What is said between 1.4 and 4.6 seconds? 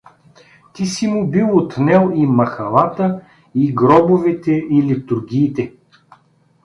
отнел и махалата, и гробовете,